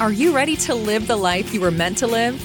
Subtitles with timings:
[0.00, 2.40] Are you ready to live the life you were meant to live?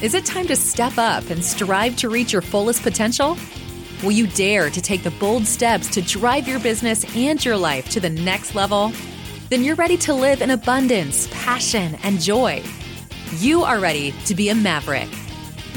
[0.00, 3.36] Is it time to step up and strive to reach your fullest potential?
[4.04, 7.88] Will you dare to take the bold steps to drive your business and your life
[7.90, 8.92] to the next level?
[9.50, 12.62] Then you're ready to live in abundance, passion, and joy.
[13.38, 15.08] You are ready to be a maverick.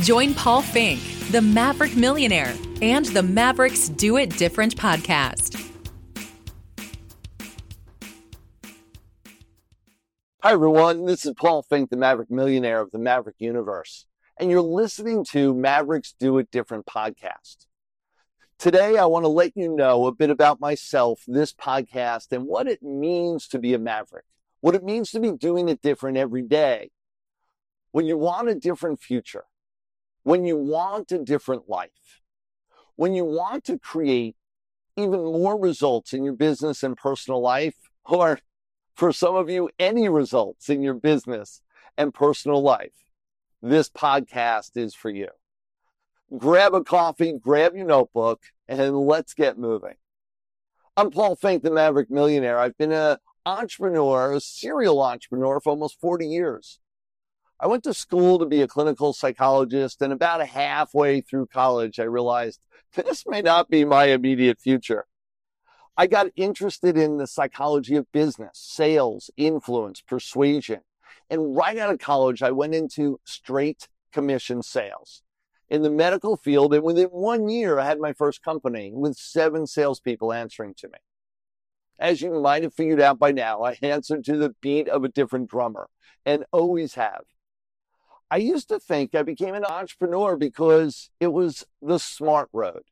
[0.02, 2.54] Join Paul Finck, the Maverick Millionaire,
[2.84, 5.57] and the Mavericks Do It Different podcast.
[10.48, 11.04] Hi, everyone.
[11.04, 14.06] This is Paul Finck, the Maverick Millionaire of the Maverick Universe,
[14.40, 17.66] and you're listening to Mavericks Do It Different podcast.
[18.58, 22.66] Today, I want to let you know a bit about myself, this podcast, and what
[22.66, 24.24] it means to be a Maverick,
[24.62, 26.92] what it means to be doing it different every day.
[27.92, 29.48] When you want a different future,
[30.24, 32.22] when you want a different life,
[32.96, 34.38] when you want to create
[34.96, 38.40] even more results in your business and personal life, or
[38.98, 41.62] for some of you, any results in your business
[41.98, 43.12] and personal life,
[43.62, 45.28] this podcast is for you.
[46.36, 49.94] Grab a coffee, grab your notebook, and let's get moving.
[50.98, 52.58] I'm Paul Finck, the Maverick Millionaire.
[52.58, 56.80] I've been an entrepreneur, a serial entrepreneur for almost 40 years.
[57.60, 62.04] I went to school to be a clinical psychologist, and about halfway through college, I
[62.04, 62.60] realized
[62.96, 65.06] this may not be my immediate future.
[66.00, 70.82] I got interested in the psychology of business, sales, influence, persuasion.
[71.30, 75.24] And right out of college, I went into straight commission sales
[75.70, 76.76] in the medical field.
[76.76, 81.00] And within one year, I had my first company with seven salespeople answering to me.
[82.00, 85.10] As you might have figured out by now, I answered to the beat of a
[85.10, 85.90] different drummer
[86.26, 87.24] and always have.
[88.30, 92.84] I used to think I became an entrepreneur because it was the smart road.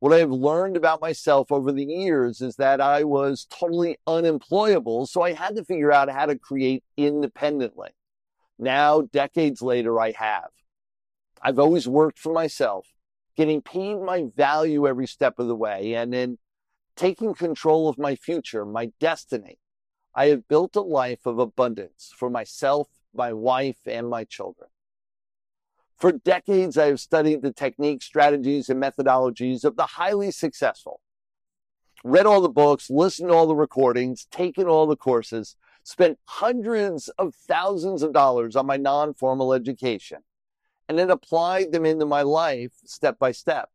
[0.00, 5.22] What I've learned about myself over the years is that I was totally unemployable, so
[5.22, 7.90] I had to figure out how to create independently.
[8.60, 10.50] Now, decades later, I have.
[11.42, 12.86] I've always worked for myself,
[13.36, 16.38] getting paid my value every step of the way, and in
[16.94, 19.58] taking control of my future, my destiny.
[20.14, 24.70] I have built a life of abundance for myself, my wife, and my children.
[25.98, 31.00] For decades, I have studied the techniques, strategies, and methodologies of the highly successful.
[32.04, 37.08] Read all the books, listened to all the recordings, taken all the courses, spent hundreds
[37.18, 40.18] of thousands of dollars on my non formal education,
[40.88, 43.68] and then applied them into my life step by step,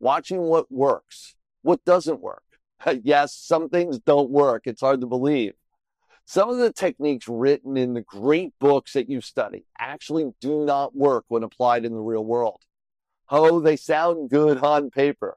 [0.00, 2.42] watching what works, what doesn't work.
[3.04, 4.62] yes, some things don't work.
[4.66, 5.54] It's hard to believe.
[6.26, 10.96] Some of the techniques written in the great books that you study actually do not
[10.96, 12.62] work when applied in the real world.
[13.30, 15.36] Oh, they sound good on paper.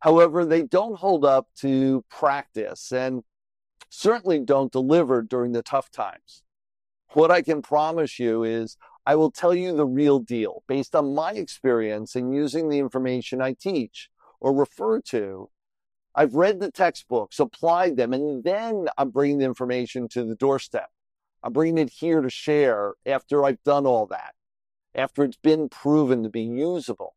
[0.00, 3.22] However, they don't hold up to practice and
[3.90, 6.42] certainly don't deliver during the tough times.
[7.10, 11.14] What I can promise you is I will tell you the real deal based on
[11.14, 14.08] my experience in using the information I teach
[14.40, 15.50] or refer to
[16.14, 20.90] I've read the textbooks, applied them, and then I'm bringing the information to the doorstep.
[21.42, 24.34] I'm bringing it here to share after I've done all that,
[24.94, 27.14] after it's been proven to be usable.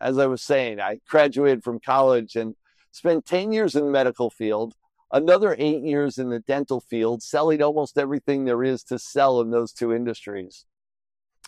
[0.00, 2.56] As I was saying, I graduated from college and
[2.90, 4.74] spent 10 years in the medical field,
[5.12, 9.50] another eight years in the dental field, selling almost everything there is to sell in
[9.50, 10.64] those two industries.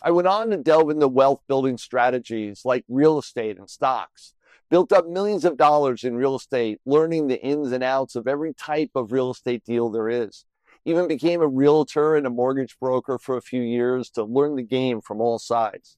[0.03, 4.33] I went on to delve into wealth building strategies like real estate and stocks
[4.73, 8.55] built up millions of dollars in real estate, learning the ins and outs of every
[8.55, 10.45] type of real estate deal there is.
[10.83, 14.63] Even became a realtor and a mortgage broker for a few years to learn the
[14.63, 15.95] game from all sides.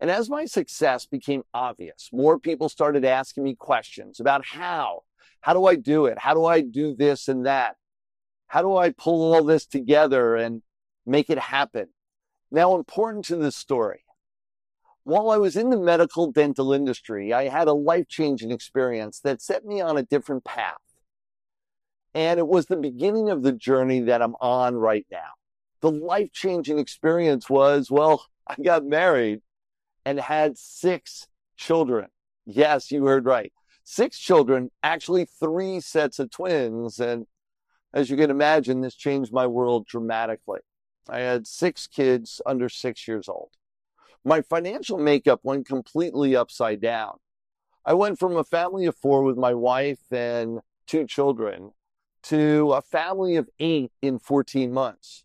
[0.00, 5.02] And as my success became obvious, more people started asking me questions about how.
[5.40, 6.18] How do I do it?
[6.18, 7.76] How do I do this and that?
[8.48, 10.62] How do I pull all this together and
[11.06, 11.90] make it happen?
[12.50, 14.02] Now, important to this story,
[15.04, 19.40] while I was in the medical dental industry, I had a life changing experience that
[19.40, 20.76] set me on a different path.
[22.14, 25.32] And it was the beginning of the journey that I'm on right now.
[25.80, 29.40] The life changing experience was well, I got married
[30.04, 32.08] and had six children.
[32.44, 33.52] Yes, you heard right.
[33.84, 37.00] Six children, actually, three sets of twins.
[37.00, 37.26] And
[37.94, 40.60] as you can imagine, this changed my world dramatically.
[41.08, 43.50] I had six kids under six years old
[44.24, 47.18] my financial makeup went completely upside down.
[47.84, 51.72] I went from a family of four with my wife and two children
[52.24, 55.24] to a family of eight in 14 months.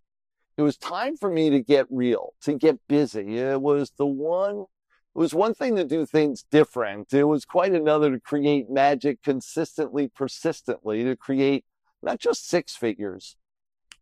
[0.57, 3.37] It was time for me to get real, to get busy.
[3.37, 7.13] It was the one, it was one thing to do things different.
[7.13, 11.65] It was quite another to create magic consistently, persistently, to create
[12.01, 13.35] not just six figures,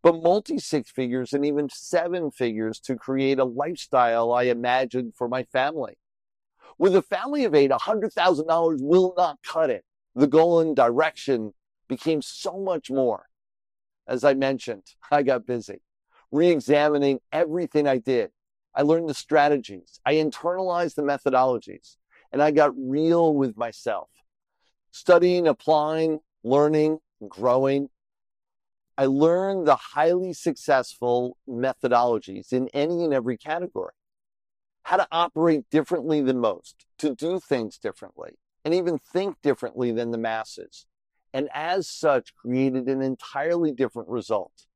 [0.04, 5.28] but multi six figures and even seven figures to create a lifestyle I imagined for
[5.28, 5.98] my family.
[6.78, 9.86] With a family of eight, $100,000 will not cut it.
[10.16, 11.54] The goal and direction
[11.88, 13.26] became so much more.
[14.08, 15.82] As I mentioned, I got busy
[16.34, 18.32] re examining everything I did.
[18.76, 21.96] I learned the strategies, I internalized the methodologies,
[22.32, 24.10] and I got real with myself.
[24.92, 26.98] Studying, applying, learning,
[27.30, 27.90] growing.
[28.98, 33.94] I learned the highly successful methodologies in any and every category.
[34.84, 40.12] How to operate differently than most, to do things differently, and even think differently than
[40.12, 40.86] the masses.
[41.34, 44.68] And as such, created an entirely different result.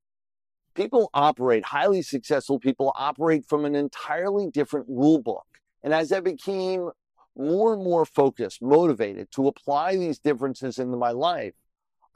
[0.74, 5.46] People operate, highly successful people operate from an entirely different rule book.
[5.84, 6.90] And as I became
[7.36, 11.54] more and more focused, motivated to apply these differences into my life,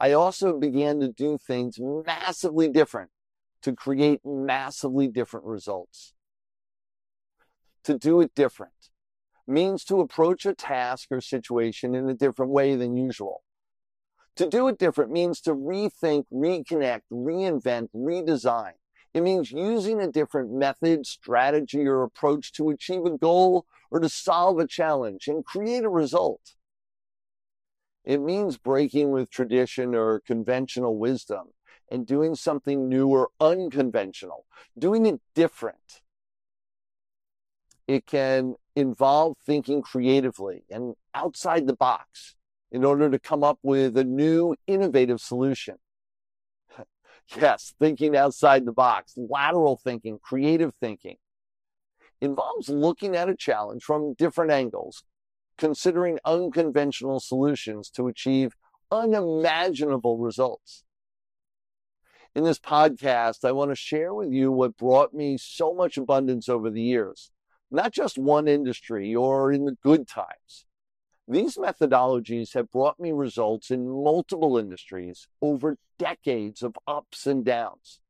[0.02, 3.12] I also began to do things massively different
[3.62, 6.14] to create massively different results.
[7.84, 8.72] To do it different
[9.46, 13.44] means to approach a task or situation in a different way than usual.
[14.36, 18.72] To do it different means to rethink, reconnect, reinvent, redesign.
[19.14, 24.08] It means using a different method, strategy, or approach to achieve a goal or to
[24.08, 26.54] solve a challenge and create a result.
[28.04, 31.48] It means breaking with tradition or conventional wisdom
[31.90, 34.46] and doing something new or unconventional,
[34.76, 36.02] doing it different.
[37.86, 42.34] It can involve thinking creatively and outside the box
[42.70, 45.76] in order to come up with a new innovative solution.
[47.36, 51.16] yes, thinking outside the box, lateral thinking, creative thinking
[52.22, 55.02] involves looking at a challenge from different angles,
[55.62, 58.56] considering unconventional solutions to achieve
[58.90, 60.82] unimaginable results.
[62.34, 66.48] In this podcast, I want to share with you what brought me so much abundance
[66.48, 67.30] over the years,
[67.70, 70.66] not just one industry or in the good times.
[71.28, 78.00] These methodologies have brought me results in multiple industries over decades of ups and downs.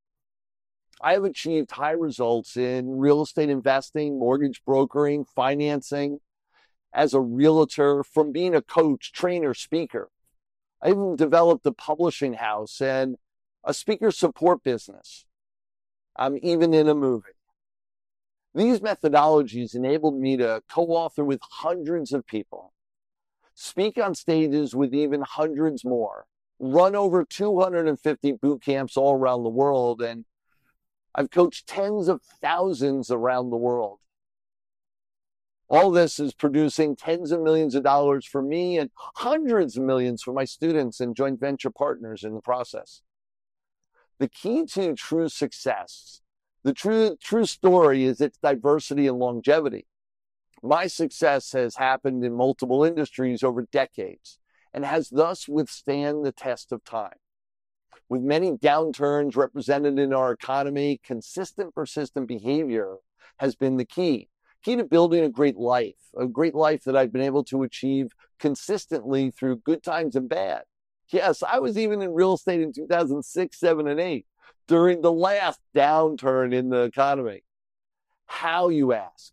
[1.02, 6.20] I have achieved high results in real estate investing, mortgage brokering, financing,
[6.92, 10.10] as a realtor, from being a coach, trainer, speaker.
[10.82, 13.16] I even developed a publishing house and
[13.64, 15.24] a speaker support business.
[16.16, 17.30] I'm even in a movie.
[18.54, 22.74] These methodologies enabled me to co author with hundreds of people,
[23.54, 26.26] speak on stages with even hundreds more,
[26.58, 30.26] run over 250 boot camps all around the world, and
[31.14, 34.00] I've coached tens of thousands around the world.
[35.72, 40.22] All this is producing tens of millions of dollars for me and hundreds of millions
[40.22, 43.00] for my students and joint venture partners in the process.
[44.19, 46.20] The key to true success,
[46.62, 49.86] the true, true story is its diversity and longevity.
[50.62, 54.38] My success has happened in multiple industries over decades
[54.74, 57.16] and has thus withstand the test of time.
[58.10, 62.96] With many downturns represented in our economy, consistent, persistent behavior
[63.38, 64.28] has been the key
[64.62, 68.12] key to building a great life, a great life that I've been able to achieve
[68.38, 70.62] consistently through good times and bad.
[71.08, 74.26] Yes, I was even in real estate in 2006, 7, and 8
[74.66, 77.44] during the last downturn in the economy.
[78.26, 79.32] How, you ask?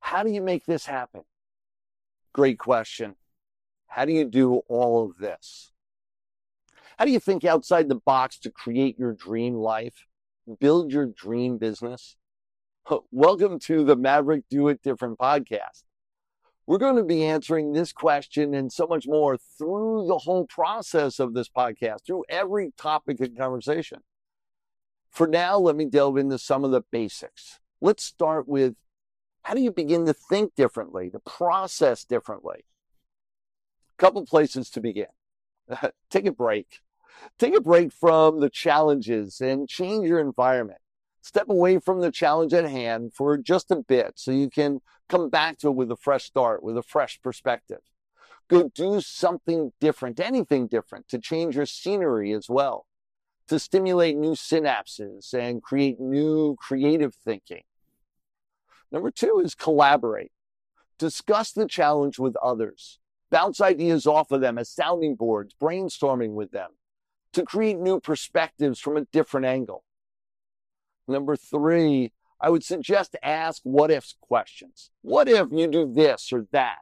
[0.00, 1.22] How do you make this happen?
[2.32, 3.14] Great question.
[3.86, 5.72] How do you do all of this?
[6.98, 10.06] How do you think outside the box to create your dream life,
[10.58, 12.16] build your dream business?
[13.10, 15.84] Welcome to the Maverick Do It Different podcast.
[16.66, 21.18] We're going to be answering this question and so much more through the whole process
[21.18, 24.00] of this podcast, through every topic and conversation.
[25.10, 27.60] For now, let me delve into some of the basics.
[27.80, 28.74] Let's start with
[29.42, 32.64] how do you begin to think differently, to process differently?
[33.98, 35.06] A couple places to begin.
[36.10, 36.80] Take a break.
[37.38, 40.80] Take a break from the challenges and change your environment
[41.24, 45.30] step away from the challenge at hand for just a bit so you can come
[45.30, 47.80] back to it with a fresh start, with a fresh perspective.
[48.46, 52.84] Go do something different, anything different to change your scenery as well,
[53.48, 57.62] to stimulate new synapses and create new creative thinking.
[58.92, 60.30] Number two is collaborate.
[60.98, 62.98] Discuss the challenge with others.
[63.30, 66.72] Bounce ideas off of them as sounding boards, brainstorming with them
[67.32, 69.84] to create new perspectives from a different angle.
[71.06, 74.90] Number three, I would suggest ask what ifs questions.
[75.02, 76.78] What if you do this or that?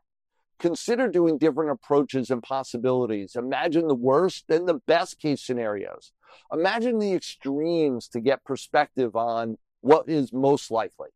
[0.58, 3.34] Consider doing different approaches and possibilities.
[3.34, 6.12] Imagine the worst and the best case scenarios.
[6.52, 11.08] Imagine the extremes to get perspective on what is most likely.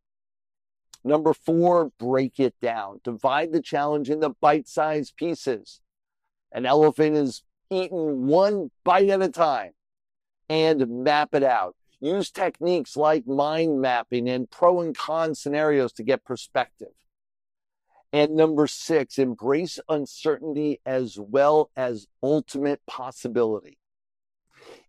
[1.05, 3.01] Number four, break it down.
[3.05, 5.81] Divide the challenge into bite sized pieces.
[6.51, 9.73] An elephant is eaten one bite at a time
[10.49, 11.77] and map it out.
[12.01, 16.93] Use techniques like mind mapping and pro and con scenarios to get perspective.
[18.13, 23.79] And number six, embrace uncertainty as well as ultimate possibility.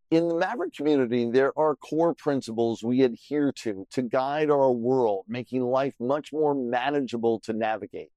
[0.10, 5.26] In the Maverick community, there are core principles we adhere to to guide our world,
[5.28, 8.12] making life much more manageable to navigate.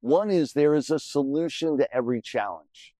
[0.00, 2.94] One is there is a solution to every challenge.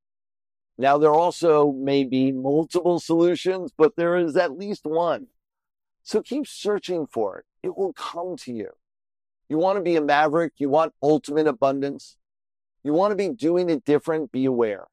[0.79, 5.27] Now, there also may be multiple solutions, but there is at least one.
[6.05, 7.45] So keep searching for it.
[7.65, 8.71] It will come to you.
[9.49, 10.53] You want to be a maverick.
[10.59, 12.17] You want ultimate abundance.
[12.85, 14.31] You want to be doing it different.
[14.31, 14.87] Be aware.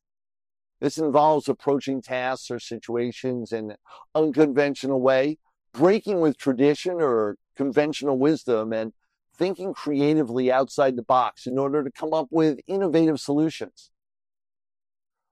[0.81, 3.77] This involves approaching tasks or situations in an
[4.13, 5.37] unconventional way,
[5.71, 8.91] breaking with tradition or conventional wisdom, and
[9.37, 13.91] thinking creatively outside the box in order to come up with innovative solutions.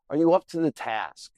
[0.09, 1.31] Are you up to the task?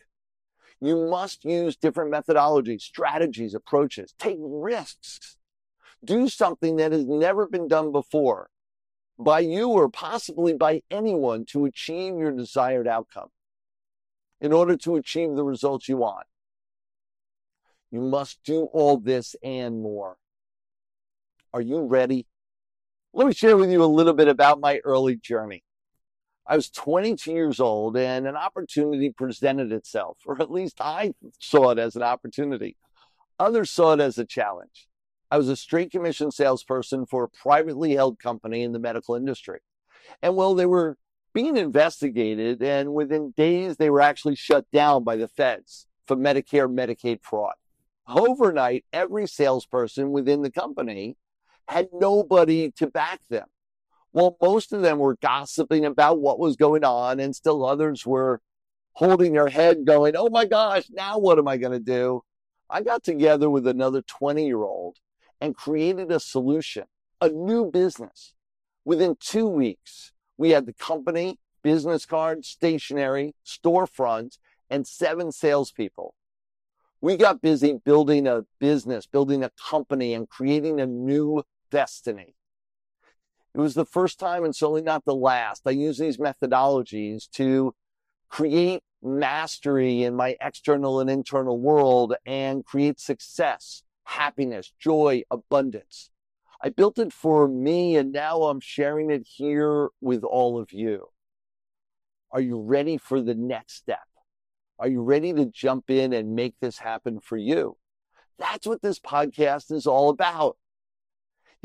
[0.81, 5.37] You must use different methodologies, strategies, approaches, take risks
[6.05, 8.49] do something that has never been done before
[9.17, 13.29] by you or possibly by anyone to achieve your desired outcome.
[14.41, 16.27] In order to achieve the results you want,
[17.89, 20.17] you must do all this and more.
[21.53, 22.27] Are you ready?
[23.13, 25.63] Let me share with you a little bit about my early journey.
[26.47, 31.71] I was 22 years old and an opportunity presented itself, or at least I saw
[31.71, 32.77] it as an opportunity.
[33.39, 34.87] Others saw it as a challenge.
[35.31, 39.59] I was a straight commission salesperson for a privately held company in the medical industry.
[40.21, 40.97] And well, they were
[41.33, 46.71] being investigated, and within days, they were actually shut down by the feds for Medicare
[46.71, 47.55] Medicaid fraud.
[48.07, 51.17] Overnight, every salesperson within the company
[51.67, 53.47] had nobody to back them.
[54.15, 58.39] Well, most of them were gossiping about what was going on, and still others were
[58.93, 62.21] holding their head, going, Oh my gosh, now what am I going to do?
[62.69, 64.99] I got together with another 20 year old
[65.41, 66.85] and created a solution,
[67.19, 68.33] a new business.
[68.85, 74.37] Within two weeks, we had the company, business card, stationery, storefront,
[74.69, 76.15] and seven salespeople.
[77.01, 82.34] We got busy building a business, building a company, and creating a new destiny.
[83.55, 85.61] It was the first time and certainly not the last.
[85.65, 87.73] I use these methodologies to
[88.27, 96.11] create mastery in my external and internal world and create success happiness, joy, abundance.
[96.61, 101.07] I built it for me and now I'm sharing it here with all of you.
[102.31, 104.07] Are you ready for the next step?
[104.77, 107.77] Are you ready to jump in and make this happen for you?
[108.37, 110.57] That's what this podcast is all about.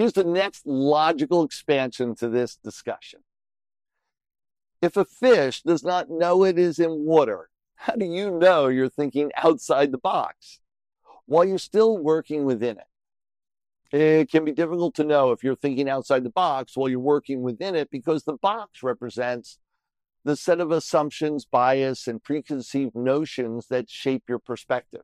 [0.00, 3.20] Here's the next logical expansion to this discussion.
[4.80, 8.88] If a fish does not know it is in water, how do you know you're
[8.88, 10.60] thinking outside the box?
[11.26, 13.96] while you're still working within it.
[13.96, 17.42] It can be difficult to know if you're thinking outside the box while you're working
[17.42, 19.58] within it because the box represents
[20.24, 25.02] the set of assumptions, bias, and preconceived notions that shape your perspective.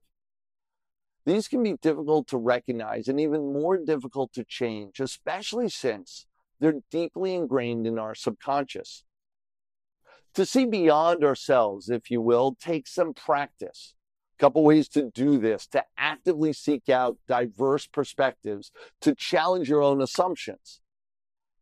[1.26, 6.25] These can be difficult to recognize and even more difficult to change, especially since
[6.61, 9.02] they're deeply ingrained in our subconscious.
[10.35, 13.95] To see beyond ourselves, if you will, takes some practice.
[14.38, 19.83] A couple ways to do this to actively seek out diverse perspectives to challenge your
[19.83, 20.80] own assumptions.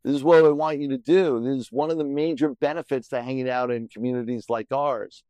[0.02, 1.40] This is what i want you to do.
[1.42, 5.22] This is one of the major benefits to hanging out in communities like ours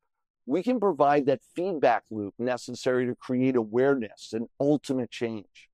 [0.46, 5.68] we can provide that feedback loop necessary to create awareness and ultimate change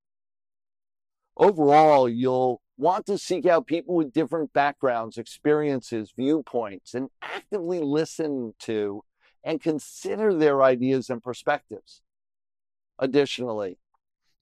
[1.37, 8.55] overall you'll want to seek out people with different backgrounds experiences viewpoints and actively listen
[8.59, 9.03] to
[9.43, 12.03] and consider their ideas and perspectives.
[12.99, 13.79] Additionally,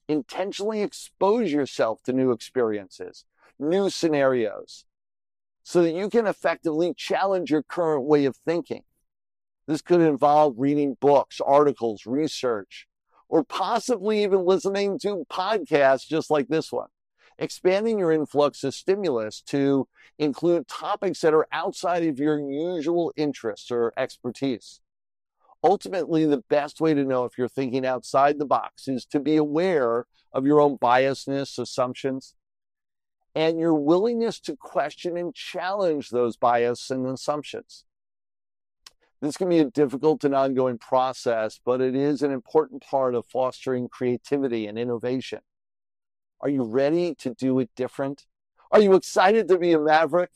[0.09, 3.25] intentionally expose yourself to new experiences,
[3.59, 4.85] new scenarios,
[5.63, 8.83] so that you can effectively challenge your current way of thinking.
[9.69, 12.89] This could involve reading books, articles, research,
[13.29, 16.89] or possibly even listening to podcasts just like this one.
[17.39, 19.87] Expanding your influx of stimulus to
[20.19, 24.81] include topics that are outside of your usual interests or expertise
[25.63, 29.37] ultimately the best way to know if you're thinking outside the box is to be
[29.37, 32.35] aware of your own biasness, assumptions,
[33.35, 37.85] and your willingness to question and challenge those bias and assumptions.
[39.21, 43.27] This can be a difficult and ongoing process, but it is an important part of
[43.27, 45.41] fostering creativity and innovation.
[46.41, 48.27] Are you ready to do it different?
[48.71, 50.31] Are you excited to be a maverick?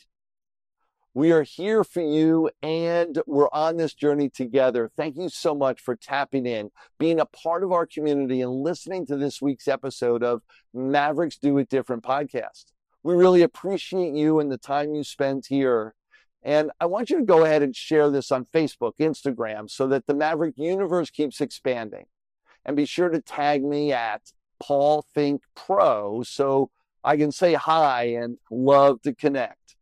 [1.14, 4.90] We are here for you and we're on this journey together.
[4.96, 9.04] Thank you so much for tapping in, being a part of our community, and listening
[9.06, 12.64] to this week's episode of Mavericks Do It Different podcast.
[13.02, 15.94] We really appreciate you and the time you spent here.
[16.42, 20.06] And I want you to go ahead and share this on Facebook, Instagram, so that
[20.06, 22.06] the Maverick universe keeps expanding.
[22.64, 26.70] And be sure to tag me at Paul Finck Pro so
[27.04, 29.76] I can say hi and love to connect.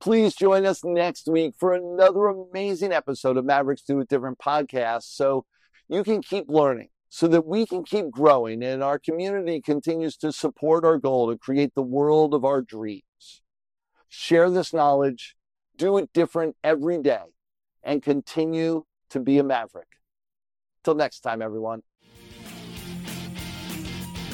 [0.00, 5.04] Please join us next week for another amazing episode of Mavericks Do It Different podcast
[5.04, 5.44] so
[5.88, 10.32] you can keep learning, so that we can keep growing and our community continues to
[10.32, 13.42] support our goal to create the world of our dreams.
[14.08, 15.35] Share this knowledge,
[15.76, 17.22] do it different every day,
[17.82, 19.88] and continue to be a maverick.
[20.84, 21.82] Till next time, everyone.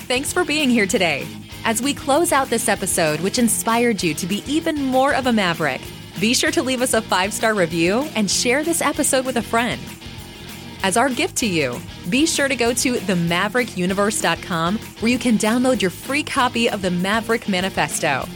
[0.06, 1.26] Thanks for being here today.
[1.64, 5.32] As we close out this episode, which inspired you to be even more of a
[5.32, 5.80] maverick,
[6.20, 9.42] be sure to leave us a five star review and share this episode with a
[9.42, 9.80] friend.
[10.82, 11.80] As our gift to you,
[12.11, 16.90] be sure to go to themaverickuniverse.com where you can download your free copy of the
[16.90, 18.26] Maverick Manifesto.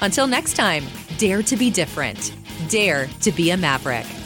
[0.00, 0.84] Until next time,
[1.18, 2.34] dare to be different,
[2.68, 4.19] dare to be a maverick.